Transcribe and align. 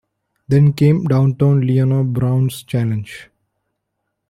Then 0.47 0.73
came 0.73 1.03
Downtown 1.03 1.61
Leona 1.61 2.03
Brown's 2.03 2.63
challenge. 2.63 3.29